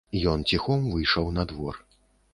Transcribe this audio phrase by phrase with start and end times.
[0.31, 1.75] Ён ціхом выйшаў на двор.